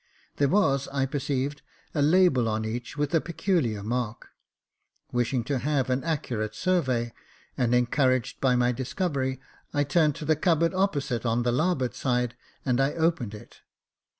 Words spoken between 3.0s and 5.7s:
a peculiar mark. Wishing to